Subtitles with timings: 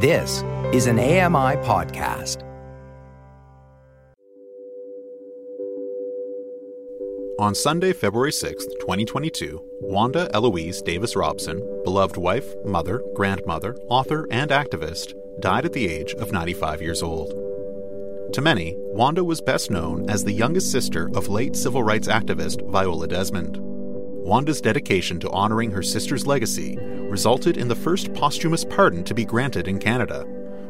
[0.00, 2.44] This is an AMI podcast.
[7.40, 14.52] On Sunday, February 6, 2022, Wanda Eloise Davis Robson, beloved wife, mother, grandmother, author, and
[14.52, 17.30] activist, died at the age of 95 years old.
[18.34, 22.64] To many, Wanda was best known as the youngest sister of late civil rights activist
[22.70, 23.77] Viola Desmond.
[24.28, 26.76] Wanda's dedication to honoring her sister's legacy
[27.08, 30.24] resulted in the first posthumous pardon to be granted in Canada,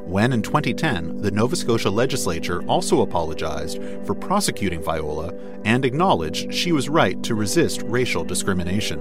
[0.05, 5.35] when in 2010 the Nova Scotia legislature also apologized for prosecuting Viola
[5.65, 9.01] and acknowledged she was right to resist racial discrimination.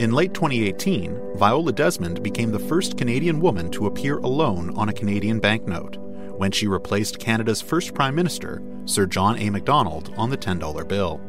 [0.00, 4.94] In late 2018, Viola Desmond became the first Canadian woman to appear alone on a
[4.94, 5.98] Canadian banknote
[6.38, 9.50] when she replaced Canada's first Prime Minister, Sir John A.
[9.50, 11.20] Macdonald, on the $10 bill.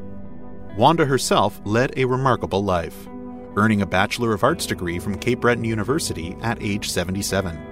[0.77, 3.07] Wanda herself led a remarkable life,
[3.55, 7.69] earning a Bachelor of Arts degree from Cape Breton University at age 77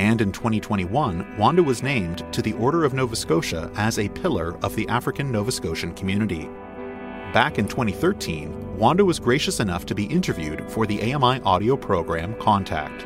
[0.00, 4.56] and in 2021, Wanda was named to the Order of Nova Scotia as a pillar
[4.64, 6.48] of the African Nova Scotian community.
[7.34, 12.34] Back in 2013, Wanda was gracious enough to be interviewed for the AMI audio program
[12.36, 13.04] Contact.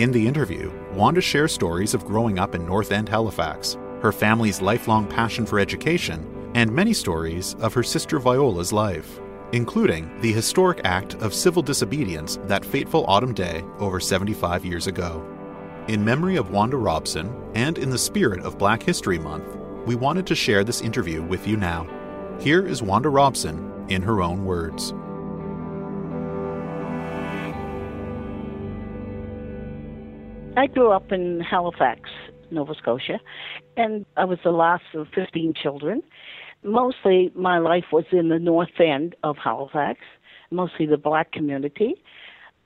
[0.00, 4.62] In the interview, Wanda shares stories of growing up in North End, Halifax, her family's
[4.62, 6.24] lifelong passion for education,
[6.56, 9.20] and many stories of her sister Viola's life,
[9.52, 15.22] including the historic act of civil disobedience that fateful autumn day over 75 years ago.
[15.88, 19.54] In memory of Wanda Robson and in the spirit of Black History Month,
[19.84, 21.86] we wanted to share this interview with you now.
[22.40, 24.94] Here is Wanda Robson in her own words.
[30.56, 32.08] I grew up in Halifax,
[32.50, 33.20] Nova Scotia,
[33.76, 36.02] and I was the last of 15 children.
[36.66, 40.00] Mostly my life was in the north end of Halifax,
[40.50, 41.94] mostly the black community.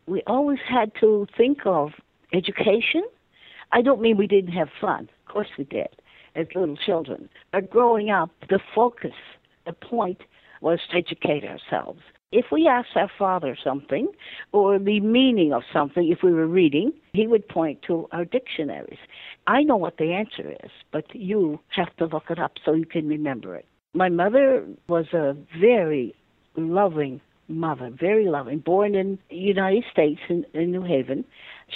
[0.06, 1.90] We always had to think of
[2.32, 3.02] education.
[3.72, 5.10] I don't mean we didn't have fun.
[5.26, 5.88] Of course we did
[6.34, 7.28] as little children.
[7.52, 9.12] But growing up, the focus,
[9.66, 10.22] the point
[10.62, 12.00] was to educate ourselves.
[12.32, 14.08] If we asked our father something,
[14.52, 18.98] or the meaning of something, if we were reading, he would point to our dictionaries.
[19.46, 22.86] I know what the answer is, but you have to look it up so you
[22.86, 23.66] can remember it.
[23.92, 26.14] My mother was a very
[26.54, 31.24] loving mother, very loving, born in the United States in, in New Haven.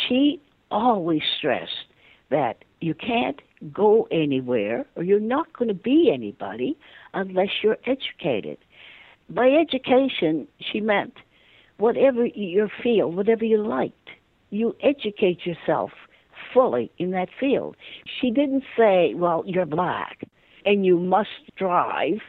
[0.06, 1.86] She always stressed
[2.30, 3.42] that you can't
[3.72, 6.76] go anywhere or you're not going to be anybody
[7.14, 8.58] unless you're educated.
[9.28, 11.14] By education, she meant
[11.78, 14.10] whatever your field, whatever you liked,
[14.50, 15.90] you educate yourself
[16.52, 17.76] fully in that field.
[18.20, 20.24] She didn't say, well, you're black
[20.64, 22.20] and you must strive.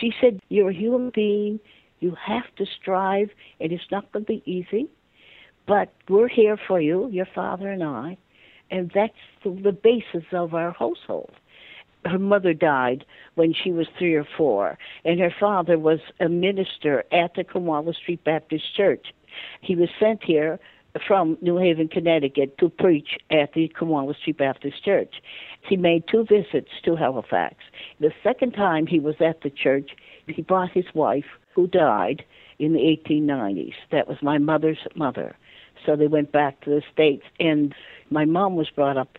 [0.00, 1.60] She said, you're a human being,
[2.00, 3.30] you have to strive,
[3.60, 4.88] and it's not going to be easy,
[5.66, 8.16] but we're here for you, your father and I,
[8.70, 9.12] and that's
[9.44, 11.32] the, the basis of our household.
[12.06, 17.04] Her mother died when she was three or four, and her father was a minister
[17.12, 19.08] at the Cornwallis Street Baptist Church.
[19.60, 20.58] He was sent here
[21.06, 25.14] from New Haven, Connecticut, to preach at the Cornwallis Street Baptist Church.
[25.68, 27.56] He made two visits to Halifax.
[28.00, 29.90] The second time he was at the church,
[30.26, 31.24] he brought his wife,
[31.54, 32.24] who died
[32.58, 33.74] in the 1890s.
[33.90, 35.36] That was my mother's mother.
[35.84, 37.24] So they went back to the States.
[37.38, 37.74] And
[38.10, 39.18] my mom was brought up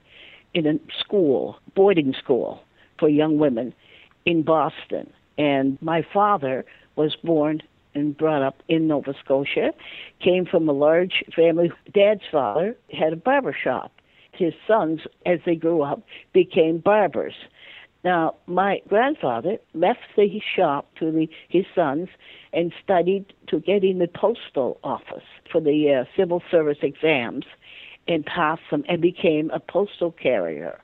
[0.54, 2.62] in a school, boarding school
[3.00, 3.74] for young women
[4.26, 5.12] in Boston.
[5.38, 6.66] And my father
[6.96, 7.62] was born
[7.94, 9.74] and brought up in Nova Scotia,
[10.24, 11.72] came from a large family.
[11.94, 13.92] Dad's father had a barber shop.
[14.34, 16.02] His sons, as they grew up,
[16.34, 17.34] became barbers.
[18.04, 22.10] Now, my grandfather left the shop to the, his sons
[22.52, 27.46] and studied to get in the postal office for the uh, civil service exams
[28.08, 30.82] and passed them and became a postal carrier.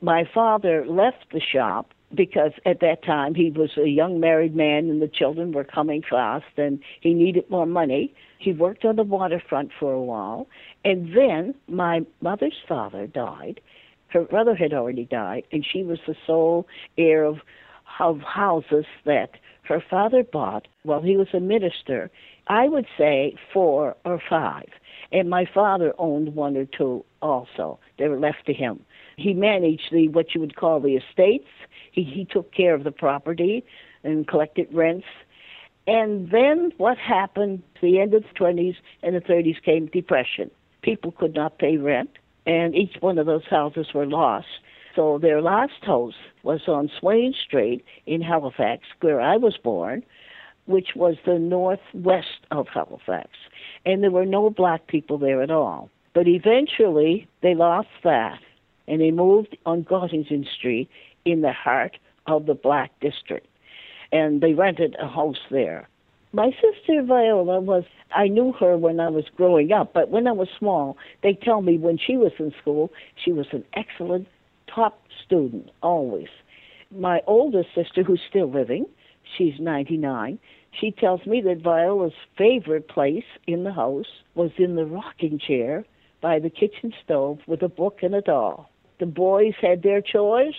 [0.00, 4.90] My father left the shop because at that time he was a young married man
[4.90, 8.14] and the children were coming fast and he needed more money.
[8.38, 10.46] He worked on the waterfront for a while
[10.84, 13.60] and then my mother's father died
[14.14, 17.38] her brother had already died, and she was the sole heir of,
[17.98, 19.30] of houses that
[19.64, 22.10] her father bought while he was a minister.
[22.46, 24.68] I would say four or five.
[25.10, 27.80] And my father owned one or two also.
[27.98, 28.84] They were left to him.
[29.16, 31.48] He managed the what you would call the estates.
[31.92, 33.64] He he took care of the property
[34.02, 35.06] and collected rents.
[35.86, 37.62] And then what happened?
[37.82, 40.50] The end of the 20s and the 30s came depression.
[40.82, 42.10] People could not pay rent
[42.46, 44.46] and each one of those houses were lost.
[44.94, 50.04] So their last house was on Swain Street in Halifax, where I was born,
[50.66, 53.30] which was the northwest of Halifax.
[53.84, 55.90] And there were no black people there at all.
[56.14, 58.38] But eventually they lost that.
[58.86, 60.88] And they moved on Gottingen Street
[61.24, 61.96] in the heart
[62.26, 63.46] of the Black District.
[64.12, 65.88] And they rented a house there.
[66.32, 67.84] My sister Viola was,
[68.14, 71.62] I knew her when I was growing up, but when I was small, they tell
[71.62, 72.90] me when she was in school,
[73.24, 74.26] she was an excellent
[74.66, 76.28] top student, always.
[76.90, 78.86] My older sister, who's still living,
[79.36, 80.38] she's 99,
[80.72, 85.84] she tells me that Viola's favorite place in the house was in the rocking chair
[86.20, 88.70] by the kitchen stove with a book and a doll.
[89.04, 90.54] The boys had their chores,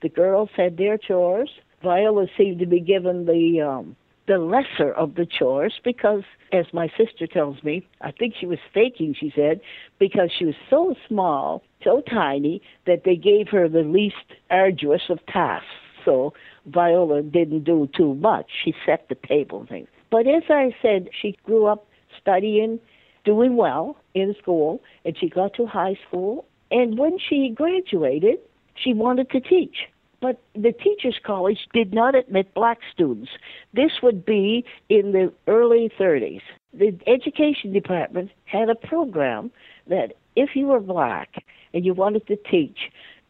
[0.00, 1.50] the girls had their chores.
[1.82, 3.94] Viola seemed to be given the um,
[4.26, 8.58] the lesser of the chores because, as my sister tells me, I think she was
[8.72, 9.60] faking, she said,
[9.98, 14.16] because she was so small, so tiny, that they gave her the least
[14.50, 15.66] arduous of tasks.
[16.02, 16.32] So
[16.64, 18.46] Viola didn't do too much.
[18.64, 19.88] She set the table and things.
[20.10, 21.86] But as I said, she grew up
[22.18, 22.80] studying,
[23.26, 26.46] doing well in school, and she got to high school.
[26.70, 28.38] And when she graduated,
[28.74, 29.76] she wanted to teach.
[30.20, 33.30] But the teachers college did not admit black students.
[33.72, 39.50] This would be in the early 30s the education department had a program
[39.88, 41.44] that if you were black
[41.74, 42.78] and you wanted to teach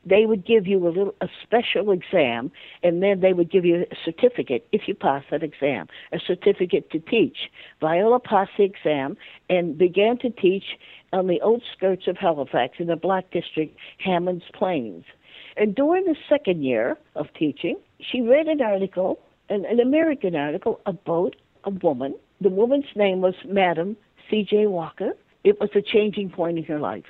[0.05, 2.50] they would give you a little a special exam
[2.82, 6.91] and then they would give you a certificate if you passed that exam a certificate
[6.91, 7.50] to teach
[7.81, 9.17] viola passed the exam
[9.49, 10.64] and began to teach
[11.12, 15.05] on the outskirts of halifax in the black district hammonds plains
[15.56, 19.19] and during the second year of teaching, she read an article,
[19.49, 22.14] an, an American article, about a woman.
[22.41, 23.96] The woman's name was Madam
[24.31, 24.67] C.J.
[24.67, 25.12] Walker.
[25.44, 27.05] It was a changing point in her life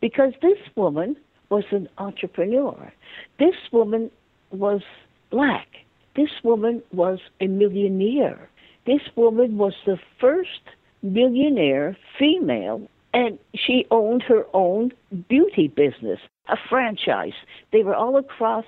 [0.00, 1.16] because this woman
[1.50, 2.92] was an entrepreneur.
[3.38, 4.10] This woman
[4.50, 4.82] was
[5.30, 5.68] black.
[6.14, 8.48] This woman was a millionaire.
[8.86, 10.60] This woman was the first
[11.02, 14.92] millionaire female and she owned her own
[15.28, 17.32] beauty business, a franchise.
[17.72, 18.66] They were all across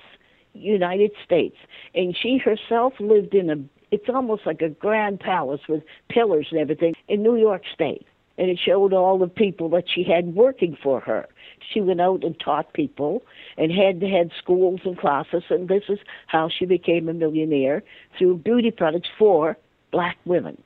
[0.53, 1.55] United States,
[1.93, 3.55] and she herself lived in a
[3.91, 8.05] it's almost like a grand palace with pillars and everything in New York State.
[8.39, 11.27] And it showed all the people that she had working for her.
[11.71, 13.21] She went out and taught people
[13.57, 17.83] and had had schools and classes, and this is how she became a millionaire
[18.17, 19.57] through beauty products for
[19.91, 20.61] black women.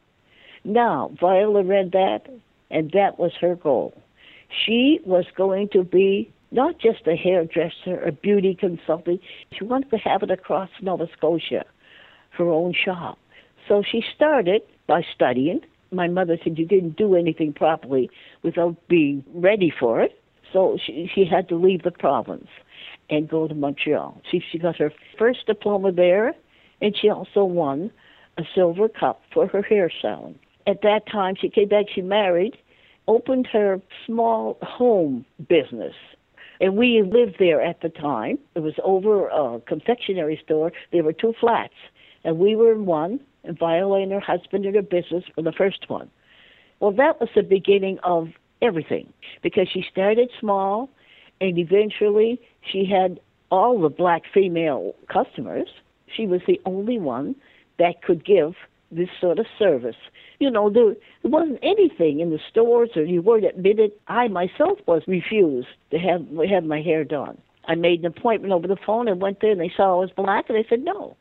[0.63, 2.27] Now, Viola read that
[2.73, 3.93] and that was her goal.
[4.65, 9.21] She was going to be not just a hairdresser, a beauty consultant.
[9.51, 11.65] She wanted to have it across Nova Scotia,
[12.31, 13.17] her own shop.
[13.67, 15.61] So she started by studying.
[15.93, 18.09] My mother said you didn't do anything properly
[18.41, 20.19] without being ready for it.
[20.51, 22.47] So she, she had to leave the province
[23.09, 24.21] and go to Montreal.
[24.29, 26.33] She, she got her first diploma there,
[26.81, 27.91] and she also won
[28.37, 30.37] a silver cup for her hair salon.
[30.65, 32.57] At that time, she came back, she married,
[33.07, 35.93] opened her small home business.
[36.61, 38.39] And we lived there at the time.
[38.55, 40.71] It was over a confectionery store.
[40.91, 41.73] There were two flats.
[42.23, 45.51] And we were in one, and Viola and her husband and her business were the
[45.51, 46.09] first one.
[46.79, 48.29] Well, that was the beginning of
[48.61, 49.11] everything
[49.41, 50.89] because she started small
[51.41, 52.39] and eventually
[52.71, 53.19] she had
[53.51, 55.67] all the black female customers.
[56.15, 57.35] She was the only one
[57.79, 58.53] that could give
[58.91, 59.95] this sort of service.
[60.39, 63.91] You know, there, there wasn't anything in the stores, or you weren't admitted.
[64.07, 67.37] I myself was refused to have have my hair done.
[67.67, 70.11] I made an appointment over the phone and went there, and they saw I was
[70.11, 71.15] black, and they said no.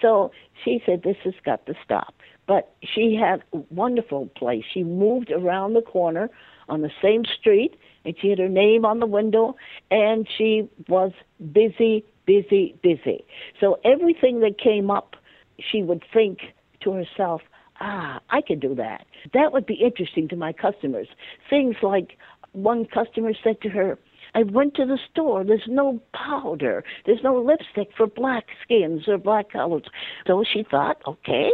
[0.00, 0.30] So
[0.64, 2.14] she said, "This has got to stop."
[2.46, 4.64] But she had a wonderful place.
[4.72, 6.30] She moved around the corner
[6.68, 9.56] on the same street, and she had her name on the window,
[9.90, 11.12] and she was
[11.52, 13.24] busy, busy, busy.
[13.60, 15.16] So everything that came up,
[15.58, 16.38] she would think
[16.80, 17.42] to herself,
[17.80, 19.06] ah, I could do that.
[19.34, 21.08] That would be interesting to my customers.
[21.50, 22.16] Things like
[22.52, 23.98] one customer said to her,
[24.34, 25.44] I went to the store.
[25.44, 26.84] There's no powder.
[27.06, 29.84] There's no lipstick for black skins or black colors.
[30.26, 31.50] So she thought, okay.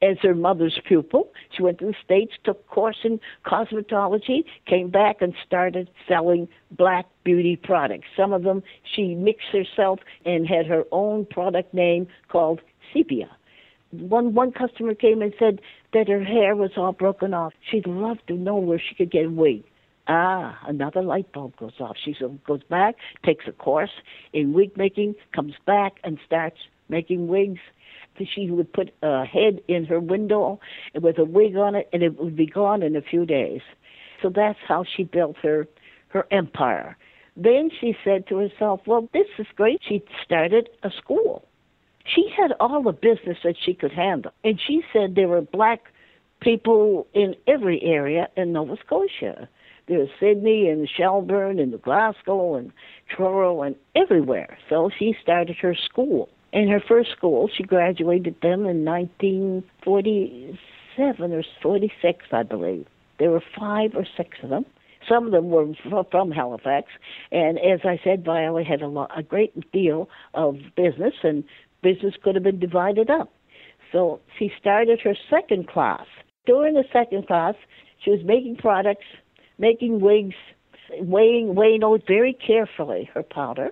[0.00, 5.16] As her mother's pupil, she went to the States, took course in cosmetology, came back
[5.20, 8.06] and started selling black beauty products.
[8.16, 8.62] Some of them
[8.94, 12.60] she mixed herself and had her own product name called
[12.92, 13.28] Sepia
[13.90, 15.60] one one customer came and said
[15.92, 17.52] that her hair was all broken off.
[17.70, 19.64] She'd love to know where she could get a wig.
[20.08, 21.96] Ah, another light bulb goes off.
[22.02, 23.90] She goes back, takes a course
[24.32, 26.56] in wig making, comes back and starts
[26.88, 27.60] making wigs.
[28.34, 30.58] She would put a head in her window
[31.00, 33.60] with a wig on it, and it would be gone in a few days.
[34.22, 35.68] So that's how she built her
[36.08, 36.96] her empire.
[37.36, 41.48] Then she said to herself, "Well, this is great." She started a school
[42.14, 44.32] she had all the business that she could handle.
[44.44, 45.92] And she said there were black
[46.40, 49.48] people in every area in Nova Scotia.
[49.88, 52.70] There's Sydney and Shelburne and Glasgow and
[53.08, 54.58] Truro and everywhere.
[54.68, 56.28] So she started her school.
[56.52, 62.86] In her first school, she graduated them in 1947 or 46, I believe.
[63.18, 64.66] There were five or six of them.
[65.08, 65.66] Some of them were
[66.10, 66.88] from Halifax,
[67.32, 71.44] and as I said, Viola had a, lot, a great deal of business, and
[71.82, 73.32] business could have been divided up.
[73.90, 76.04] So she started her second class.
[76.46, 77.54] During the second class,
[78.04, 79.06] she was making products,
[79.58, 80.36] making wigs,
[81.00, 83.70] weighing weighing out very carefully her powder.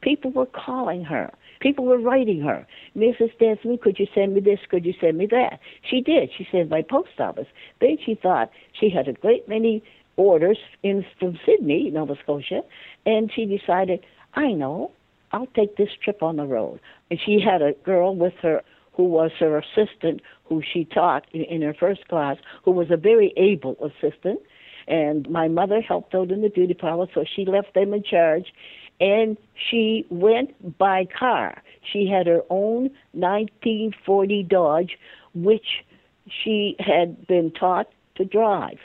[0.00, 1.32] People were calling her.
[1.60, 3.30] People were writing her, Mrs.
[3.38, 4.60] Desmond, could you send me this?
[4.68, 5.60] Could you send me that?
[5.88, 6.30] She did.
[6.36, 7.46] She sent by post office.
[7.80, 9.82] Then she thought she had a great many
[10.16, 12.60] orders in from Sydney, Nova Scotia,
[13.06, 14.04] and she decided,
[14.34, 14.90] I know,
[15.32, 16.80] I'll take this trip on the road.
[17.10, 18.62] And she had a girl with her
[18.92, 22.96] who was her assistant, who she taught in, in her first class, who was a
[22.96, 24.40] very able assistant.
[24.86, 28.52] And my mother helped out in the beauty parlor, so she left them in charge.
[29.00, 29.36] And
[29.70, 31.62] she went by car.
[31.92, 34.98] She had her own 1940 Dodge,
[35.34, 35.84] which
[36.26, 38.78] she had been taught to drive.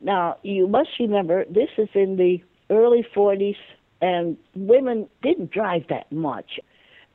[0.00, 3.56] Now, you must remember, this is in the early 40s,
[4.02, 6.60] and women didn't drive that much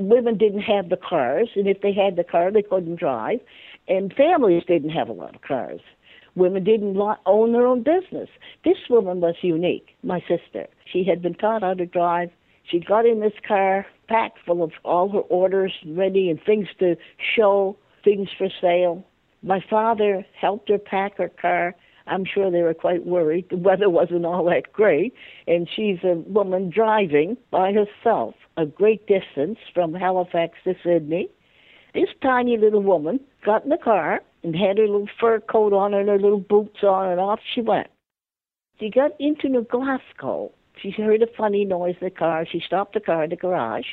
[0.01, 3.39] women didn't have the cars, and if they had the car, they couldn't drive,
[3.88, 5.81] and families didn't have a lot of cars.
[6.35, 8.29] Women didn't own their own business.
[8.63, 10.67] This woman was unique, my sister.
[10.91, 12.29] She had been taught how to drive.
[12.63, 16.95] She got in this car packed full of all her orders ready and things to
[17.35, 19.05] show, things for sale.
[19.43, 21.75] My father helped her pack her car.
[22.07, 23.47] I'm sure they were quite worried.
[23.50, 25.13] The weather wasn't all that great,
[25.47, 31.29] and she's a woman driving by herself a great distance from Halifax to Sydney.
[31.93, 35.93] This tiny little woman got in the car and had her little fur coat on
[35.93, 37.88] and her little boots on, and off she went.
[38.79, 40.51] She got into New Glasgow.
[40.81, 42.45] She heard a funny noise in the car.
[42.51, 43.86] She stopped the car in the garage,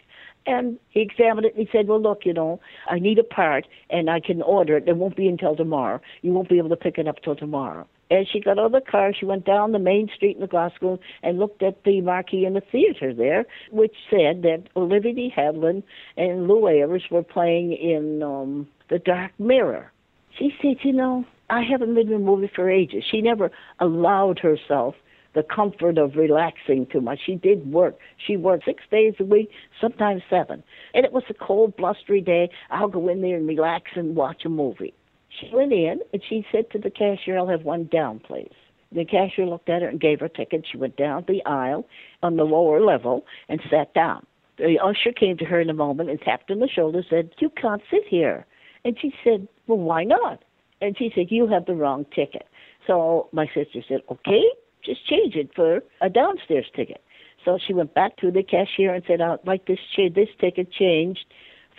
[0.47, 3.67] and he examined it and he said, Well, look, you know, I need a part
[3.90, 4.88] and I can order it.
[4.88, 6.00] It won't be until tomorrow.
[6.23, 7.87] You won't be able to pick it up till tomorrow.
[8.11, 10.99] As she got out of the car, she went down the main street in Glasgow
[11.23, 15.83] and looked at the marquee in the theater there, which said that Olivia de Havilland
[16.17, 19.93] and Lew Ayres were playing in um, The Dark Mirror.
[20.38, 23.04] She said, You know, I haven't been to a movie for ages.
[23.11, 24.95] She never allowed herself
[25.35, 27.21] the comfort of relaxing too much.
[27.25, 27.99] She did work.
[28.26, 30.62] She worked six days a week, sometimes seven.
[30.95, 32.50] And it was a cold, blustery day.
[32.71, 34.95] I'll go in there and relax and watch a movie.
[35.28, 38.50] She went in and she said to the cashier, I'll have one down, please.
[38.90, 40.64] The cashier looked at her and gave her a ticket.
[40.71, 41.87] She went down the aisle
[42.23, 44.25] on the lower level and sat down.
[44.57, 47.30] The usher came to her in a moment and tapped on the shoulder and said,
[47.38, 48.47] You can't sit here.
[48.85, 50.42] And she said, Well, why not?
[50.80, 52.47] And she said, You have the wrong ticket.
[52.87, 54.42] So my sister said, Okay,
[54.85, 57.02] just change it for a downstairs ticket.
[57.44, 61.25] So she went back to the cashier and said, I'd like this, this ticket changed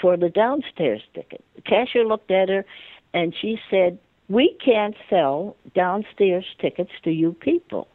[0.01, 1.43] for the downstairs ticket.
[1.55, 2.65] The cashier looked at her
[3.13, 7.87] and she said, We can't sell downstairs tickets to you people.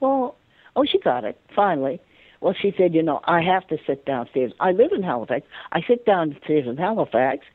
[0.00, 0.36] Well,
[0.76, 2.00] oh, she got it, finally.
[2.40, 4.52] Well, she said, You know, I have to sit downstairs.
[4.60, 5.46] I live in Halifax.
[5.70, 7.46] I sit downstairs in Halifax,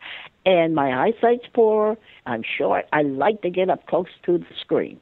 [0.47, 1.97] and my eyesight's poor.
[2.25, 2.85] I'm short.
[2.93, 4.99] I like to get up close to the screen.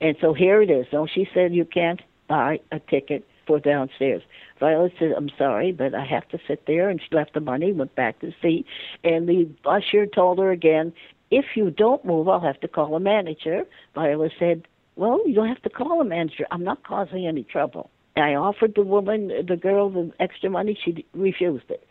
[0.00, 0.86] And so here it is.
[0.90, 4.22] So she said, You can't buy a ticket for downstairs.
[4.58, 6.88] Violet said, I'm sorry, but I have to sit there.
[6.90, 8.66] And she left the money, went back to the seat.
[9.04, 10.92] And the usher told her again,
[11.30, 13.62] if you don't move, I'll have to call a manager.
[13.94, 14.66] Viola said,
[14.96, 16.46] Well, you don't have to call a manager.
[16.50, 17.90] I'm not causing any trouble.
[18.16, 20.76] I offered the woman, the girl, the extra money.
[20.84, 21.86] She refused it.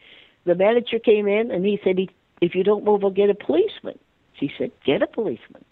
[0.46, 1.98] The manager came in and he said,
[2.42, 4.00] If you don't move, I'll get a policeman.
[4.40, 5.64] She said, Get a policeman.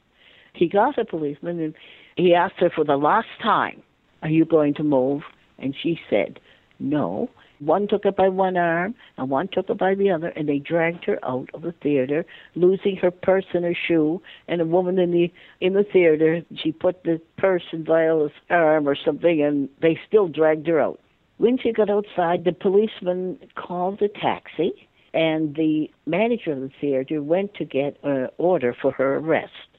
[0.53, 1.75] He got a policeman and
[2.15, 3.81] he asked her for the last time,
[4.23, 5.21] Are you going to move?
[5.59, 6.39] And she said,
[6.79, 7.29] No.
[7.59, 10.59] One took her by one arm and one took her by the other, and they
[10.59, 14.21] dragged her out of the theater, losing her purse and her shoe.
[14.47, 18.87] And a woman in the in the theater, she put the purse in Viola's arm
[18.87, 20.99] or something, and they still dragged her out.
[21.37, 24.86] When she got outside, the policeman called a taxi,
[25.17, 29.69] and the manager of the theater went to get an order for her arrest.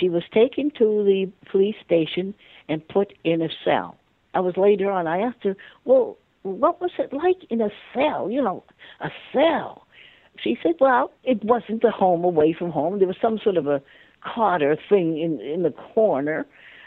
[0.00, 2.34] She was taken to the police station
[2.68, 3.96] and put in a cell.
[4.34, 5.06] I was later on.
[5.06, 8.28] I asked her, "Well, what was it like in a cell?
[8.28, 8.64] You know,
[9.00, 9.86] a cell.
[10.42, 12.98] She said, well, it wasn't a home away from home.
[12.98, 13.80] There was some sort of a
[14.20, 16.44] cotter thing in in the corner.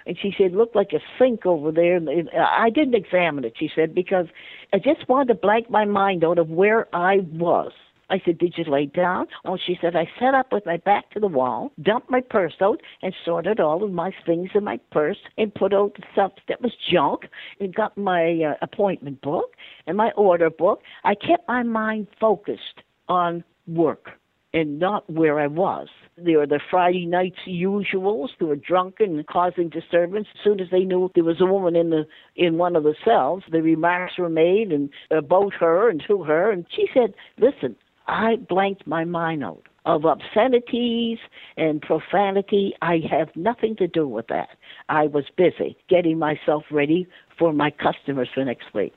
[0.10, 1.98] And she said, looked like a sink over there.
[1.98, 4.26] And I didn't examine it, she said, because
[4.74, 7.72] I just wanted to blank my mind out of where I was.
[8.10, 9.28] I said, Did you lay down?
[9.46, 12.56] Oh, she said, I sat up with my back to the wall, dumped my purse
[12.60, 16.32] out, and sorted all of my things in my purse and put out the stuff
[16.48, 17.28] that was junk
[17.60, 19.54] and got my uh, appointment book
[19.86, 20.82] and my order book.
[21.04, 24.10] I kept my mind focused on work
[24.56, 25.88] and not where I was.
[26.22, 30.28] There were the Friday nights usuals who were drunken and causing disturbance.
[30.36, 32.96] As soon as they knew there was a woman in the in one of the
[33.06, 37.76] cells, the remarks were made and about her and to her, and she said, "Listen,
[38.08, 41.20] I blanked my mind out." Of obscenities
[41.56, 44.50] and profanity, I have nothing to do with that.
[44.90, 47.08] I was busy getting myself ready
[47.38, 48.94] for my customers for next week.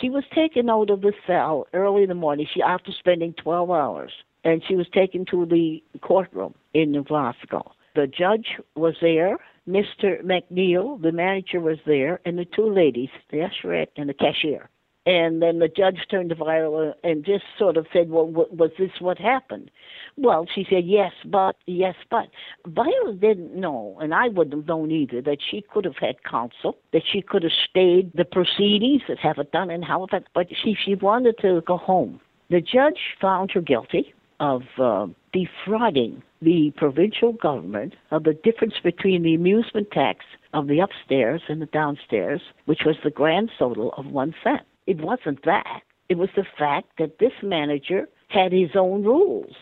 [0.00, 2.46] She was taken out of the cell early in the morning.
[2.52, 4.12] She after spending 12 hours
[4.44, 7.72] and she was taken to the courtroom in Glasgow.
[7.94, 10.22] The judge was there, Mr.
[10.24, 14.68] McNeil, the manager was there, and the two ladies, the usherette and the cashier.
[15.04, 18.92] And then the judge turned to Viola and just sort of said, Well, was this
[19.00, 19.70] what happened?
[20.16, 22.28] Well, she said, Yes, but, yes, but.
[22.66, 26.78] Viola didn't know, and I wouldn't have known either, that she could have had counsel,
[26.92, 30.76] that she could have stayed the proceedings that have it done in Halifax, but she,
[30.84, 32.20] she wanted to go home.
[32.50, 39.22] The judge found her guilty of uh, defrauding the provincial government of the difference between
[39.22, 44.06] the amusement tax of the upstairs and the downstairs, which was the grand total of
[44.06, 44.62] one cent.
[44.88, 45.82] It wasn't that.
[46.08, 49.54] It was the fact that this manager had his own rules.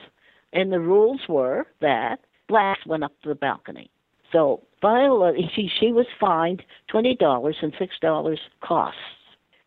[0.55, 3.91] And the rules were that blacks went up to the balcony.
[4.33, 8.99] So Viola, she, she was fined $20 and $6 costs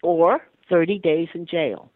[0.01, 0.41] or
[0.71, 1.91] 30 days in jail.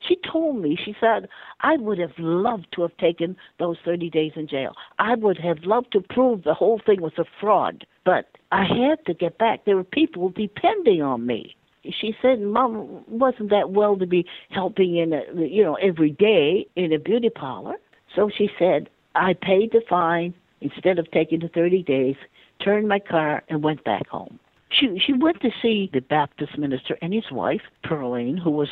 [0.00, 1.28] She told me, she said,
[1.60, 4.74] I would have loved to have taken those 30 days in jail.
[4.98, 9.04] I would have loved to prove the whole thing was a fraud, but I had
[9.06, 9.64] to get back.
[9.64, 11.56] There were people depending on me.
[11.84, 16.66] She said, Mom wasn't that well to be helping in, a, you know, every day
[16.74, 17.76] in a beauty parlor.
[18.14, 22.16] So she said, I paid the fine instead of taking the 30 days,
[22.64, 26.98] turned my car, and went back home she she went to see the Baptist minister
[27.00, 28.68] and his wife, Pearleen, who was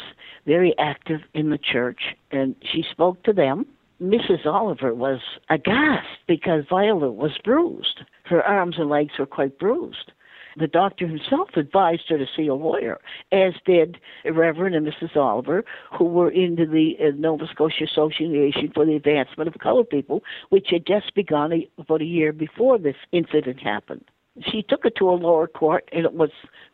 [0.47, 3.67] very active in the church, and she spoke to them.
[4.03, 4.45] Mrs.
[4.45, 8.01] Oliver was aghast because Viola was bruised.
[8.25, 10.13] Her arms and legs were quite bruised.
[10.57, 13.01] The doctor himself advised her to see a lawyer,
[13.33, 15.17] as did Reverend and Mrs.
[15.17, 15.65] Oliver,
[15.97, 20.69] who were into the uh, Nova Scotia Association for the Advancement of Colored People, which
[20.71, 24.05] had just begun about a year before this incident happened
[24.43, 26.31] she took it to a lower court and it was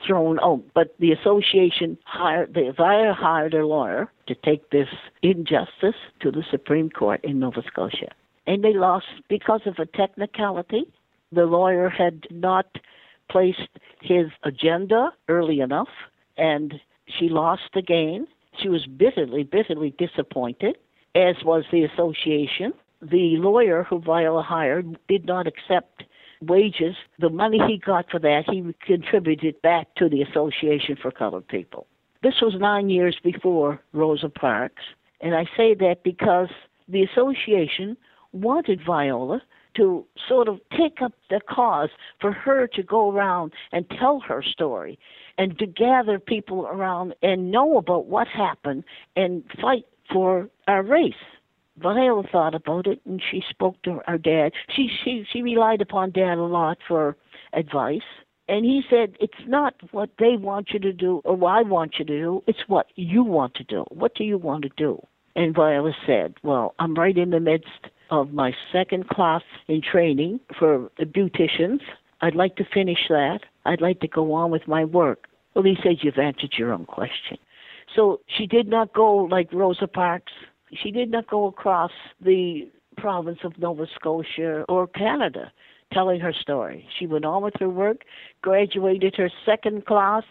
[0.07, 0.63] thrown out.
[0.75, 4.89] But the association hired, the Via hired a lawyer to take this
[5.23, 8.13] injustice to the Supreme Court in Nova Scotia.
[8.47, 10.85] And they lost because of a technicality.
[11.33, 12.67] The lawyer had not
[13.31, 13.69] placed
[14.01, 15.89] his agenda early enough,
[16.37, 18.27] and she lost again.
[18.61, 20.77] She was bitterly, bitterly disappointed,
[21.15, 22.73] as was the association.
[23.03, 26.05] The lawyer who Viola hired did not accept
[26.41, 31.47] wages, the money he got for that, he contributed back to the Association for Colored
[31.49, 31.87] People.
[32.23, 34.83] This was nine years before Rosa Parks,
[35.21, 36.49] and I say that because
[36.89, 37.97] the association
[38.33, 39.43] wanted Viola
[39.77, 44.43] to sort of take up the cause for her to go around and tell her
[44.43, 44.99] story
[45.39, 48.85] and to gather people around and know about what happened
[49.17, 51.15] and fight for our race.
[51.81, 54.53] Viola thought about it and she spoke to her dad.
[54.75, 57.17] She she she relied upon dad a lot for
[57.53, 58.03] advice.
[58.49, 61.95] And he said, It's not what they want you to do or what I want
[61.99, 63.85] you to do, it's what you want to do.
[63.91, 65.01] What do you want to do?
[65.37, 70.41] And Viola said, Well, I'm right in the midst of my second class in training
[70.59, 71.81] for beauticians.
[72.23, 73.41] I'd like to finish that.
[73.65, 75.29] I'd like to go on with my work.
[75.55, 77.39] Well, he said, You've answered your own question.
[77.95, 80.33] So she did not go like Rosa Parks
[80.73, 85.53] she did not go across the province of Nova Scotia or Canada
[85.93, 86.87] telling her story.
[86.99, 88.05] She went on with her work,
[88.43, 90.23] graduated her second class.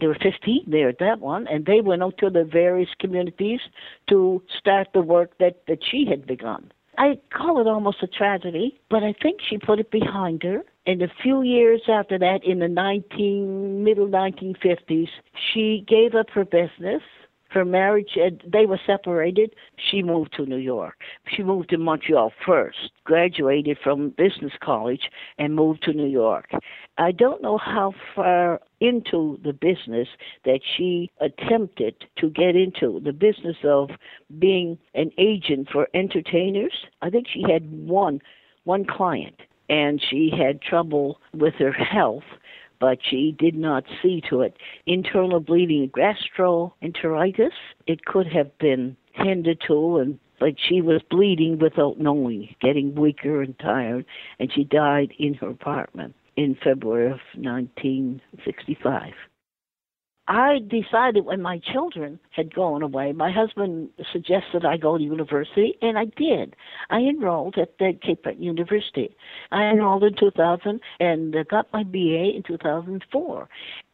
[0.00, 3.60] There were 15 there at that one, and they went out to the various communities
[4.08, 6.72] to start the work that, that she had begun.
[6.98, 10.62] I call it almost a tragedy, but I think she put it behind her.
[10.86, 15.08] And a few years after that, in the 19 middle 1950s,
[15.52, 17.02] she gave up her business
[17.56, 19.54] her marriage, and they were separated.
[19.90, 21.00] She moved to New York.
[21.34, 26.50] She moved to Montreal first, graduated from business college, and moved to New York.
[26.98, 30.08] I don't know how far into the business
[30.44, 33.90] that she attempted to get into the business of
[34.38, 36.74] being an agent for entertainers.
[37.00, 38.20] I think she had one
[38.64, 39.36] one client
[39.68, 42.24] and she had trouble with her health
[42.80, 44.56] but she did not see to it.
[44.86, 47.50] Internal bleeding, gastroenteritis,
[47.86, 53.40] it could have been tended to and Like she was bleeding without knowing, getting weaker
[53.42, 54.04] and tired,
[54.38, 59.12] and she died in her apartment in February of 1965.
[60.28, 65.78] I decided when my children had gone away, my husband suggested I go to university,
[65.80, 66.56] and I did.
[66.90, 69.14] I enrolled at the Cape Breton University.
[69.52, 73.48] I enrolled in 2000 and got my BA in 2004.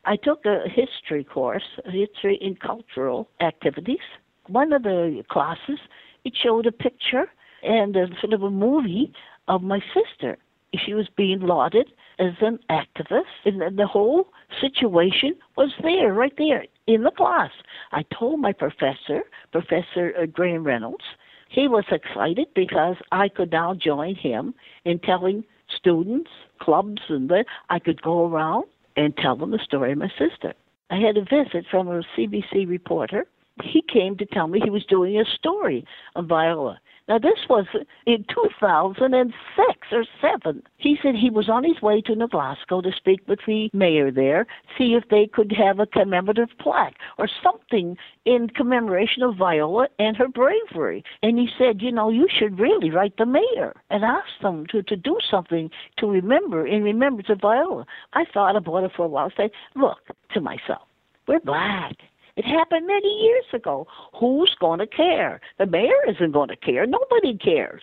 [0.07, 3.99] I took a history course, history in cultural activities.
[4.47, 5.79] One of the classes,
[6.25, 7.27] it showed a picture
[7.63, 9.13] and a sort of a movie
[9.49, 10.39] of my sister.
[10.75, 14.29] She was being lauded as an activist, and the whole
[14.61, 17.51] situation was there, right there in the class.
[17.93, 21.05] I told my professor, Professor uh, Graham Reynolds,
[21.49, 25.45] he was excited because I could now join him in telling
[25.77, 28.65] students, clubs, and that I could go around
[28.97, 30.55] and tell them the story of my sister.
[30.91, 33.27] I had a visit from a CBC reporter.
[33.63, 35.85] He came to tell me he was doing a story
[36.17, 36.81] on Viola.
[37.09, 37.67] Now, this was
[38.07, 40.63] in 2006 or 7.
[40.77, 44.47] He said he was on his way to Glasgow to speak with the mayor there,
[44.79, 50.17] see if they could have a commemorative plaque or something in commemoration of Viola and
[50.17, 51.03] her bravery.
[51.23, 54.83] And he said, you know, you should really write the mayor and ask them to,
[54.85, 57.85] to do something to remember in remembrance of Viola.
[58.13, 59.31] I thought about it for a while.
[59.33, 59.99] I said, look,
[60.35, 60.87] to myself,
[61.27, 61.97] we're black.
[62.37, 63.87] It happened many years ago.
[64.19, 65.41] Who's going to care?
[65.59, 66.87] The mayor isn't going to care.
[66.87, 67.83] Nobody cares.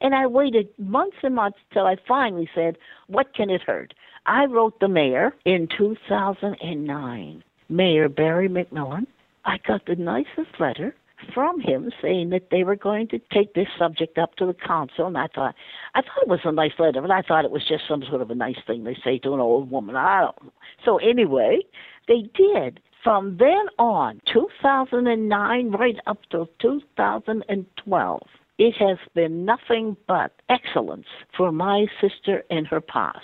[0.00, 3.94] And I waited months and months till I finally said, What can it hurt?
[4.26, 7.42] I wrote the mayor in 2009.
[7.68, 9.06] Mayor Barrie MacMillan.
[9.44, 10.94] I got the nicest letter
[11.34, 15.06] from him saying that they were going to take this subject up to the council
[15.06, 15.54] and I thought
[15.94, 18.22] I thought it was a nice letter, but I thought it was just some sort
[18.22, 19.96] of a nice thing they say to an old woman.
[19.96, 20.52] I don't know.
[20.84, 21.60] So anyway,
[22.06, 22.80] they did.
[23.04, 28.22] From then on, 2009 right up to 2012,
[28.58, 31.06] it has been nothing but excellence
[31.36, 33.20] for my sister and her past.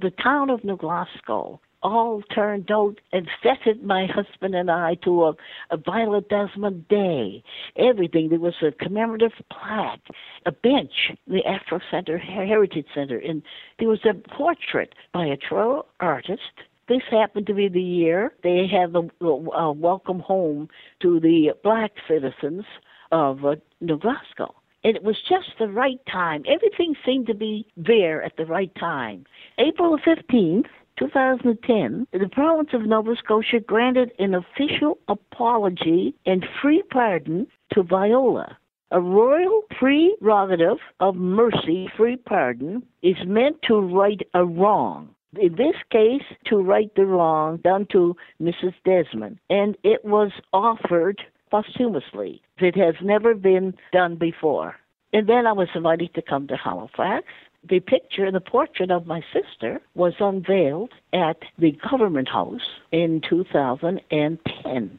[0.00, 5.24] The town of New Glasgow all turned out and feted my husband and I to
[5.24, 5.34] a,
[5.70, 7.44] a Violet Desmond Day.
[7.76, 8.30] Everything.
[8.30, 10.00] There was a commemorative plaque,
[10.46, 13.42] a bench, the Afro Center, Heritage Center, and
[13.78, 16.40] there was a portrait by a true artist
[16.88, 20.68] this happened to be the year they had the uh, welcome home
[21.00, 22.64] to the black citizens
[23.12, 24.54] of uh, New Glasgow.
[24.82, 26.44] And it was just the right time.
[26.46, 29.24] Everything seemed to be there at the right time.
[29.58, 30.66] April 15th,
[30.98, 38.58] 2010, the province of Nova Scotia granted an official apology and free pardon to Viola.
[38.90, 45.76] A royal prerogative of mercy, free pardon, is meant to right a wrong in this
[45.90, 48.74] case, to right the wrong done to Mrs.
[48.84, 52.42] Desmond, and it was offered posthumously.
[52.58, 54.76] It has never been done before.
[55.12, 57.26] And then I was invited to come to Halifax.
[57.68, 64.98] The picture, the portrait of my sister, was unveiled at the Government House in 2010.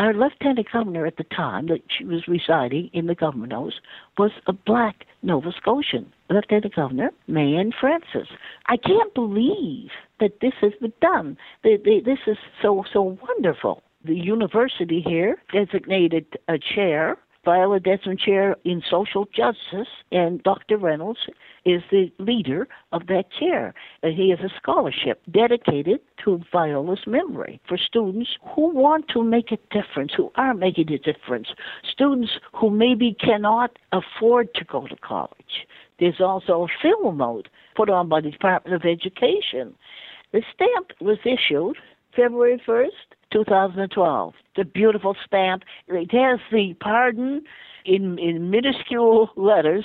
[0.00, 3.80] Our lieutenant governor at the time that she was residing in the government house
[4.16, 6.10] was a black Nova Scotian.
[6.30, 8.26] Lieutenant Governor Mayann Francis.
[8.64, 11.36] I can't believe that this has been done.
[11.62, 13.82] This is so so wonderful.
[14.02, 20.76] The university here designated a chair Viola Desmond Chair in Social Justice, and Dr.
[20.76, 21.20] Reynolds
[21.64, 23.72] is the leader of that chair.
[24.02, 29.58] He has a scholarship dedicated to Viola's memory for students who want to make a
[29.70, 31.48] difference, who are making a difference,
[31.90, 35.66] students who maybe cannot afford to go to college.
[35.98, 39.74] There's also a film mode put on by the Department of Education.
[40.32, 41.76] The stamp was issued
[42.14, 44.34] February 1st, 2012.
[44.56, 45.62] The beautiful stamp.
[45.88, 47.42] It has the pardon
[47.84, 49.84] in, in minuscule letters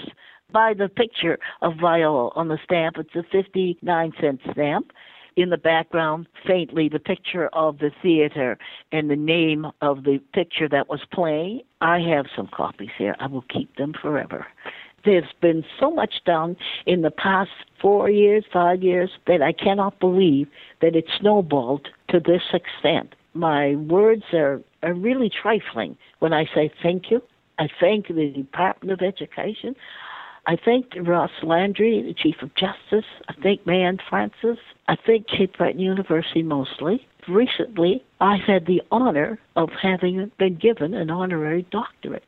[0.51, 2.97] by the picture of Viola on the stamp.
[2.97, 4.91] It's a 59 cent stamp.
[5.35, 8.57] In the background, faintly, the picture of the theater
[8.93, 11.59] and the name of the picture that was playing.
[11.81, 13.17] I have some copies here.
[13.19, 14.45] I will keep them forever
[15.05, 19.99] there's been so much done in the past four years, five years, that I cannot
[19.99, 20.47] believe
[20.81, 23.15] that it snowballed to this extent.
[23.35, 27.21] My words are, are really trifling when I say thank you.
[27.59, 29.75] I thank the Department of Education.
[30.47, 33.09] I thank Ross Landry, the Chief of Justice.
[33.27, 34.57] I thank Mayann Francis.
[34.87, 37.05] I thank Cape Breton University mostly.
[37.27, 42.23] Recently, I've had the honor of having been given an honorary doctorate.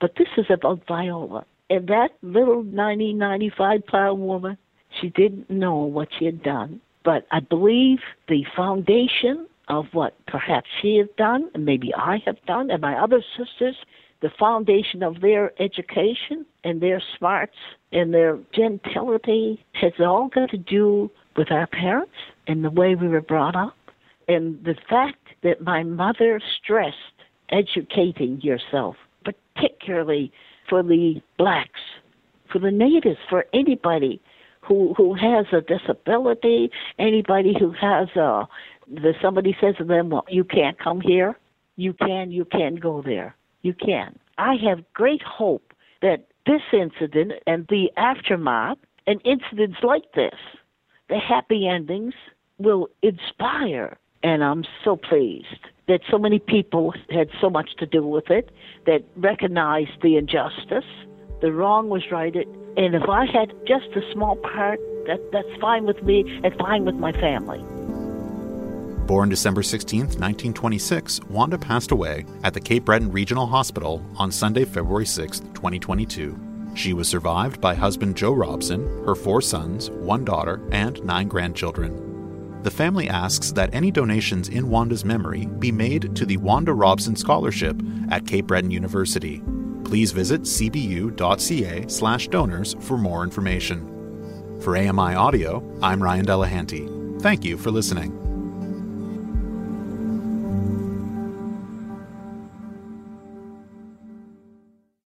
[0.00, 1.44] But this is about Viola.
[1.68, 4.56] And that little 90, 95 pound woman,
[5.00, 6.80] she didn't know what she had done.
[7.04, 12.36] But I believe the foundation of what perhaps she had done, and maybe I have
[12.46, 13.76] done, and my other sisters,
[14.22, 17.56] the foundation of their education and their smarts
[17.92, 22.14] and their gentility has all got to do with our parents
[22.46, 23.76] and the way we were brought up.
[24.28, 26.96] And the fact that my mother stressed
[27.50, 30.32] educating yourself, particularly
[30.68, 31.80] for the blacks,
[32.50, 34.20] for the natives, for anybody
[34.62, 38.48] who who has a disability, anybody who has a
[38.88, 41.38] the somebody says to them, Well, you can't come here,
[41.76, 43.36] you can, you can go there.
[43.62, 44.18] You can.
[44.38, 45.72] I have great hope
[46.02, 50.34] that this incident and the aftermath and incidents like this,
[51.08, 52.14] the happy endings,
[52.58, 53.98] will inspire.
[54.22, 55.46] And I'm so pleased
[55.88, 58.50] that so many people had so much to do with it,
[58.86, 60.84] that recognized the injustice,
[61.40, 65.84] the wrong was righted, and if I had just a small part, that, that's fine
[65.84, 67.64] with me and fine with my family.
[69.06, 74.64] Born December 16, 1926, Wanda passed away at the Cape Breton Regional Hospital on Sunday,
[74.64, 76.36] February 6, 2022.
[76.74, 82.58] She was survived by husband Joe Robson, her four sons, one daughter, and nine grandchildren.
[82.64, 87.14] The family asks that any donations in Wanda's memory be made to the Wanda Robson
[87.14, 89.40] Scholarship at Cape Breton University.
[89.84, 94.58] Please visit cbu.ca/donors for more information.
[94.60, 97.22] For AMI Audio, I'm Ryan Delahanty.
[97.22, 98.25] Thank you for listening.